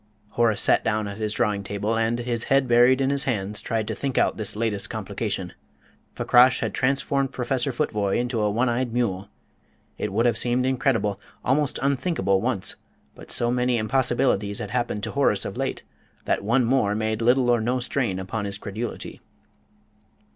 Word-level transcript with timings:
Horace 0.31 0.63
sat 0.63 0.83
down 0.83 1.07
at 1.07 1.19
his 1.19 1.31
drawing 1.33 1.61
table, 1.61 1.95
and, 1.95 2.17
his 2.17 2.45
head 2.45 2.67
buried 2.67 3.01
in 3.01 3.11
his 3.11 3.25
hands, 3.25 3.61
tried 3.61 3.87
to 3.87 3.93
think 3.93 4.17
out 4.17 4.35
this 4.35 4.55
latest 4.55 4.89
complication. 4.89 5.53
Fakrash 6.15 6.61
had 6.61 6.73
transformed 6.73 7.31
Professor 7.31 7.71
Futvoye 7.71 8.17
into 8.17 8.41
a 8.41 8.49
one 8.49 8.67
eyed 8.67 8.91
mule. 8.93 9.29
It 9.99 10.11
would 10.11 10.25
have 10.25 10.39
seemed 10.39 10.65
incredible, 10.65 11.21
almost 11.45 11.77
unthinkable, 11.83 12.41
once, 12.41 12.75
but 13.13 13.31
so 13.31 13.51
many 13.51 13.77
impossibilities 13.77 14.57
had 14.57 14.71
happened 14.71 15.03
to 15.03 15.11
Horace 15.11 15.45
of 15.45 15.55
late 15.55 15.83
that 16.25 16.43
one 16.43 16.65
more 16.65 16.95
made 16.95 17.21
little 17.21 17.51
or 17.51 17.61
no 17.61 17.79
strain 17.79 18.17
upon 18.17 18.45
his 18.45 18.57
credulity. 18.57 19.21